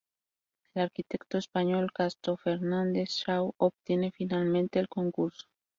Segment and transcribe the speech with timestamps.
[0.73, 5.45] El arquitecto español Casto Fernández-Shaw obtiene finalmente el concurso.